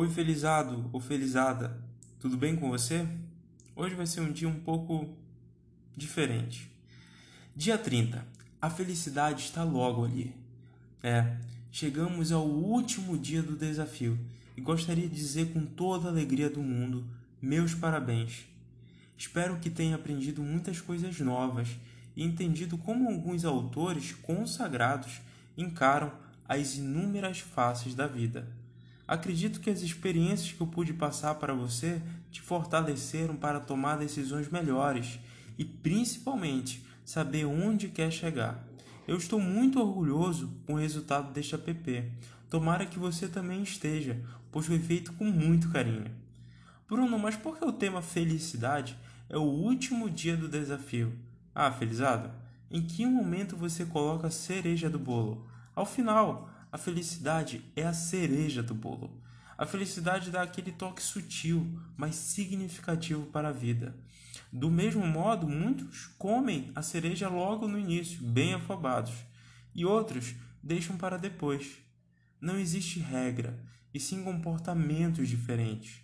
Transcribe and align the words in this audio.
Oi, 0.00 0.08
felizado 0.08 0.88
ou 0.92 1.00
felizada, 1.00 1.76
tudo 2.20 2.36
bem 2.36 2.54
com 2.54 2.70
você? 2.70 3.04
Hoje 3.74 3.96
vai 3.96 4.06
ser 4.06 4.20
um 4.20 4.30
dia 4.30 4.48
um 4.48 4.60
pouco 4.60 5.12
diferente. 5.96 6.70
Dia 7.56 7.76
30, 7.76 8.24
a 8.62 8.70
felicidade 8.70 9.42
está 9.42 9.64
logo 9.64 10.04
ali. 10.04 10.32
É, 11.02 11.36
chegamos 11.72 12.30
ao 12.30 12.46
último 12.46 13.18
dia 13.18 13.42
do 13.42 13.56
desafio 13.56 14.16
e 14.56 14.60
gostaria 14.60 15.08
de 15.08 15.16
dizer 15.16 15.52
com 15.52 15.66
toda 15.66 16.06
a 16.06 16.12
alegria 16.12 16.48
do 16.48 16.62
mundo 16.62 17.04
meus 17.42 17.74
parabéns. 17.74 18.46
Espero 19.16 19.58
que 19.58 19.68
tenha 19.68 19.96
aprendido 19.96 20.44
muitas 20.44 20.80
coisas 20.80 21.18
novas 21.18 21.76
e 22.14 22.22
entendido 22.22 22.78
como 22.78 23.08
alguns 23.10 23.44
autores 23.44 24.12
consagrados 24.12 25.20
encaram 25.56 26.12
as 26.48 26.76
inúmeras 26.76 27.40
faces 27.40 27.96
da 27.96 28.06
vida. 28.06 28.46
Acredito 29.08 29.60
que 29.60 29.70
as 29.70 29.80
experiências 29.80 30.52
que 30.52 30.60
eu 30.60 30.66
pude 30.66 30.92
passar 30.92 31.34
para 31.36 31.54
você 31.54 32.02
te 32.30 32.42
fortaleceram 32.42 33.34
para 33.34 33.58
tomar 33.58 33.96
decisões 33.96 34.50
melhores 34.50 35.18
e, 35.56 35.64
principalmente, 35.64 36.86
saber 37.06 37.46
onde 37.46 37.88
quer 37.88 38.10
chegar. 38.10 38.68
Eu 39.06 39.16
estou 39.16 39.40
muito 39.40 39.80
orgulhoso 39.80 40.52
com 40.66 40.74
o 40.74 40.78
resultado 40.78 41.32
deste 41.32 41.54
app. 41.54 42.12
Tomara 42.50 42.84
que 42.84 42.98
você 42.98 43.26
também 43.26 43.62
esteja, 43.62 44.22
pois 44.52 44.66
foi 44.66 44.78
feito 44.78 45.14
com 45.14 45.24
muito 45.24 45.70
carinho. 45.70 46.10
Bruno, 46.86 47.18
mas 47.18 47.34
por 47.34 47.58
que 47.58 47.64
o 47.64 47.72
tema 47.72 48.02
felicidade 48.02 48.94
é 49.30 49.38
o 49.38 49.42
último 49.42 50.10
dia 50.10 50.36
do 50.36 50.50
desafio? 50.50 51.14
Ah, 51.54 51.72
felizado, 51.72 52.30
em 52.70 52.82
que 52.82 53.06
momento 53.06 53.56
você 53.56 53.86
coloca 53.86 54.26
a 54.26 54.30
cereja 54.30 54.90
do 54.90 54.98
bolo? 54.98 55.48
Ao 55.74 55.86
final, 55.86 56.50
a 56.70 56.76
felicidade 56.76 57.64
é 57.74 57.84
a 57.84 57.92
cereja 57.92 58.62
do 58.62 58.74
bolo. 58.74 59.22
A 59.56 59.66
felicidade 59.66 60.30
dá 60.30 60.42
aquele 60.42 60.70
toque 60.70 61.02
sutil, 61.02 61.80
mas 61.96 62.14
significativo 62.14 63.26
para 63.26 63.48
a 63.48 63.52
vida. 63.52 63.96
Do 64.52 64.70
mesmo 64.70 65.06
modo, 65.06 65.48
muitos 65.48 66.06
comem 66.18 66.70
a 66.74 66.82
cereja 66.82 67.28
logo 67.28 67.66
no 67.66 67.78
início, 67.78 68.22
bem 68.22 68.54
afobados, 68.54 69.14
e 69.74 69.84
outros 69.84 70.34
deixam 70.62 70.96
para 70.96 71.18
depois. 71.18 71.78
Não 72.40 72.58
existe 72.58 73.00
regra, 73.00 73.58
e 73.92 73.98
sim 73.98 74.22
comportamentos 74.22 75.28
diferentes. 75.28 76.02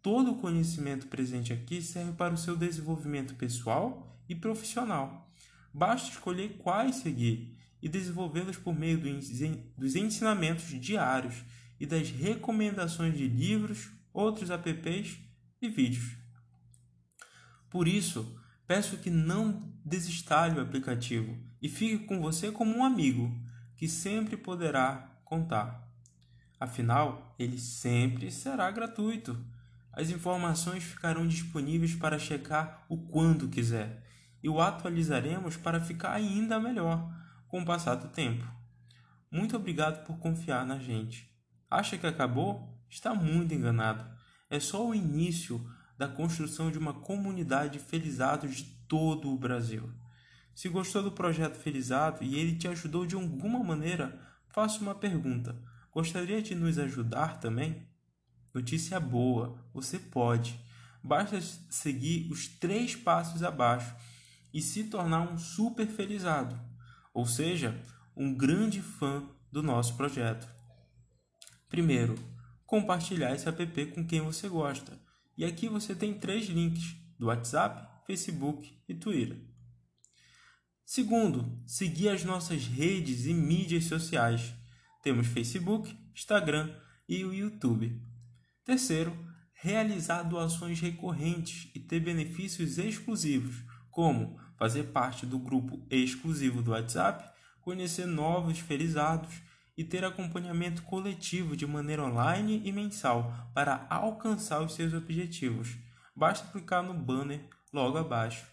Todo 0.00 0.32
o 0.32 0.38
conhecimento 0.38 1.08
presente 1.08 1.52
aqui 1.52 1.82
serve 1.82 2.12
para 2.12 2.32
o 2.34 2.38
seu 2.38 2.56
desenvolvimento 2.56 3.34
pessoal 3.34 4.16
e 4.28 4.34
profissional. 4.34 5.28
Basta 5.74 6.10
escolher 6.10 6.58
quais 6.58 6.96
seguir 6.96 7.57
e 7.82 7.88
desenvolvê-los 7.88 8.56
por 8.56 8.74
meio 8.74 8.98
dos 8.98 9.94
ensinamentos 9.94 10.68
diários 10.80 11.44
e 11.78 11.86
das 11.86 12.10
recomendações 12.10 13.16
de 13.16 13.28
livros, 13.28 13.90
outros 14.12 14.50
apps 14.50 15.18
e 15.62 15.68
vídeos. 15.68 16.16
Por 17.70 17.86
isso, 17.86 18.36
peço 18.66 18.98
que 18.98 19.10
não 19.10 19.72
desinstale 19.84 20.58
o 20.58 20.62
aplicativo 20.62 21.36
e 21.62 21.68
fique 21.68 22.06
com 22.06 22.20
você 22.20 22.50
como 22.50 22.76
um 22.76 22.84
amigo 22.84 23.32
que 23.76 23.88
sempre 23.88 24.36
poderá 24.36 25.20
contar. 25.24 25.86
Afinal, 26.58 27.34
ele 27.38 27.58
sempre 27.58 28.30
será 28.30 28.70
gratuito. 28.70 29.38
As 29.92 30.10
informações 30.10 30.82
ficarão 30.82 31.26
disponíveis 31.26 31.94
para 31.94 32.18
checar 32.18 32.84
o 32.88 32.96
quando 32.96 33.48
quiser 33.48 34.04
e 34.42 34.48
o 34.48 34.60
atualizaremos 34.60 35.56
para 35.56 35.80
ficar 35.80 36.12
ainda 36.12 36.58
melhor 36.60 37.12
com 37.48 37.62
o 37.62 37.64
passar 37.64 37.96
do 37.96 38.08
tempo. 38.08 38.46
Muito 39.30 39.56
obrigado 39.56 40.04
por 40.06 40.18
confiar 40.18 40.64
na 40.66 40.78
gente. 40.78 41.28
Acha 41.70 41.98
que 41.98 42.06
acabou? 42.06 42.78
Está 42.88 43.14
muito 43.14 43.52
enganado. 43.52 44.06
É 44.48 44.60
só 44.60 44.86
o 44.86 44.94
início 44.94 45.66
da 45.96 46.08
construção 46.08 46.70
de 46.70 46.78
uma 46.78 46.94
comunidade 46.94 47.78
Felizados 47.78 48.56
de 48.56 48.64
todo 48.86 49.30
o 49.30 49.38
Brasil. 49.38 49.90
Se 50.54 50.68
gostou 50.68 51.02
do 51.02 51.12
projeto 51.12 51.56
Felizado 51.56 52.22
e 52.22 52.36
ele 52.36 52.56
te 52.56 52.68
ajudou 52.68 53.06
de 53.06 53.14
alguma 53.14 53.62
maneira, 53.62 54.18
faça 54.48 54.80
uma 54.80 54.94
pergunta. 54.94 55.56
Gostaria 55.90 56.40
de 56.40 56.54
nos 56.54 56.78
ajudar 56.78 57.38
também? 57.38 57.86
Notícia 58.54 58.98
boa, 58.98 59.62
você 59.72 59.98
pode. 59.98 60.58
Basta 61.02 61.40
seguir 61.70 62.30
os 62.30 62.48
três 62.48 62.96
passos 62.96 63.42
abaixo 63.42 63.94
e 64.52 64.60
se 64.60 64.84
tornar 64.84 65.20
um 65.20 65.38
super 65.38 65.86
felizado 65.86 66.58
ou 67.12 67.26
seja, 67.26 67.80
um 68.16 68.34
grande 68.34 68.82
fã 68.82 69.28
do 69.50 69.62
nosso 69.62 69.96
projeto. 69.96 70.48
Primeiro, 71.68 72.14
compartilhar 72.66 73.34
esse 73.34 73.48
app 73.48 73.86
com 73.86 74.06
quem 74.06 74.20
você 74.20 74.48
gosta. 74.48 75.00
E 75.36 75.44
aqui 75.44 75.68
você 75.68 75.94
tem 75.94 76.18
três 76.18 76.46
links 76.46 76.96
do 77.18 77.26
WhatsApp, 77.26 77.86
Facebook 78.06 78.78
e 78.88 78.94
Twitter. 78.94 79.40
Segundo, 80.84 81.62
seguir 81.66 82.08
as 82.08 82.24
nossas 82.24 82.66
redes 82.66 83.26
e 83.26 83.34
mídias 83.34 83.84
sociais. 83.84 84.54
Temos 85.02 85.26
Facebook, 85.26 85.96
Instagram 86.14 86.74
e 87.08 87.24
o 87.24 87.32
YouTube. 87.32 88.02
Terceiro, 88.64 89.16
realizar 89.52 90.22
doações 90.22 90.80
recorrentes 90.80 91.70
e 91.74 91.80
ter 91.80 92.00
benefícios 92.00 92.78
exclusivos, 92.78 93.56
como 93.98 94.38
fazer 94.56 94.92
parte 94.92 95.26
do 95.26 95.40
grupo 95.40 95.84
exclusivo 95.90 96.62
do 96.62 96.70
WhatsApp, 96.70 97.36
conhecer 97.60 98.06
novos 98.06 98.60
felizados 98.60 99.42
e 99.76 99.82
ter 99.82 100.04
acompanhamento 100.04 100.84
coletivo 100.84 101.56
de 101.56 101.66
maneira 101.66 102.04
online 102.04 102.62
e 102.64 102.70
mensal 102.70 103.50
para 103.52 103.88
alcançar 103.90 104.62
os 104.62 104.74
seus 104.74 104.94
objetivos. 104.94 105.76
Basta 106.14 106.46
clicar 106.52 106.80
no 106.84 106.94
banner 106.94 107.40
logo 107.72 107.98
abaixo. 107.98 108.46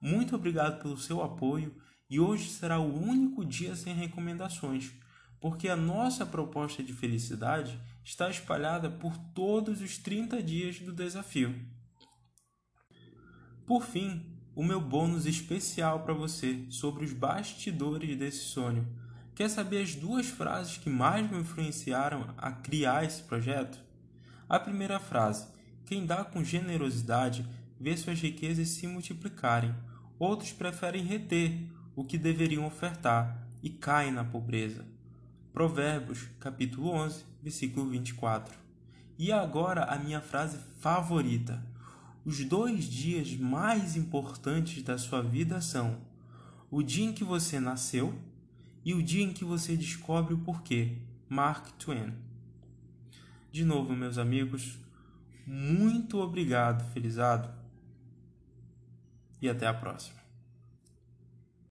Muito 0.00 0.34
obrigado 0.34 0.82
pelo 0.82 0.98
seu 0.98 1.22
apoio 1.22 1.72
e 2.10 2.18
hoje 2.18 2.50
será 2.50 2.80
o 2.80 2.92
único 2.92 3.44
dia 3.44 3.76
sem 3.76 3.94
recomendações, 3.94 4.90
porque 5.40 5.68
a 5.68 5.76
nossa 5.76 6.26
proposta 6.26 6.82
de 6.82 6.92
felicidade 6.92 7.80
está 8.02 8.28
espalhada 8.28 8.90
por 8.90 9.16
todos 9.32 9.80
os 9.80 9.96
30 9.96 10.42
dias 10.42 10.80
do 10.80 10.92
desafio. 10.92 11.54
Por 13.64 13.84
fim, 13.84 14.31
o 14.54 14.62
meu 14.62 14.80
bônus 14.80 15.26
especial 15.26 16.00
para 16.00 16.12
você 16.12 16.64
sobre 16.68 17.04
os 17.04 17.12
bastidores 17.12 18.16
desse 18.16 18.40
sonho. 18.40 18.86
Quer 19.34 19.48
saber 19.48 19.82
as 19.82 19.94
duas 19.94 20.26
frases 20.26 20.76
que 20.76 20.90
mais 20.90 21.30
me 21.30 21.38
influenciaram 21.38 22.34
a 22.36 22.52
criar 22.52 23.04
esse 23.04 23.22
projeto? 23.22 23.78
A 24.48 24.60
primeira 24.60 25.00
frase: 25.00 25.46
Quem 25.86 26.04
dá 26.04 26.24
com 26.24 26.44
generosidade 26.44 27.46
vê 27.80 27.96
suas 27.96 28.20
riquezas 28.20 28.68
se 28.68 28.86
multiplicarem. 28.86 29.74
Outros 30.18 30.52
preferem 30.52 31.04
reter 31.04 31.66
o 31.96 32.04
que 32.04 32.18
deveriam 32.18 32.66
ofertar 32.66 33.48
e 33.62 33.70
caem 33.70 34.12
na 34.12 34.22
pobreza. 34.22 34.84
Provérbios, 35.52 36.28
capítulo 36.38 36.90
11, 36.90 37.24
versículo 37.42 37.88
24. 37.88 38.54
E 39.18 39.32
agora 39.32 39.84
a 39.84 39.98
minha 39.98 40.20
frase 40.20 40.58
favorita 40.78 41.62
os 42.24 42.44
dois 42.44 42.84
dias 42.84 43.34
mais 43.36 43.96
importantes 43.96 44.82
da 44.82 44.96
sua 44.96 45.22
vida 45.22 45.60
são 45.60 46.00
o 46.70 46.82
dia 46.82 47.04
em 47.04 47.12
que 47.12 47.24
você 47.24 47.58
nasceu 47.58 48.14
e 48.84 48.94
o 48.94 49.02
dia 49.02 49.24
em 49.24 49.32
que 49.32 49.44
você 49.44 49.76
descobre 49.76 50.34
o 50.34 50.38
porquê. 50.38 50.96
Mark 51.28 51.70
Twain. 51.78 52.12
De 53.50 53.64
novo, 53.64 53.94
meus 53.94 54.18
amigos, 54.18 54.78
muito 55.46 56.18
obrigado, 56.18 56.90
felizado, 56.92 57.50
e 59.40 59.48
até 59.48 59.66
a 59.66 59.74
próxima. 59.74 60.21